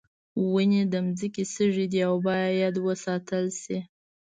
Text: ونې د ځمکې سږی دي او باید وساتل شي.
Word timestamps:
ونې 0.51 0.83
د 0.93 0.95
ځمکې 1.19 1.43
سږی 1.53 1.85
دي 1.91 1.99
او 2.09 2.15
باید 2.27 2.75
وساتل 2.87 3.45
شي. 3.61 3.77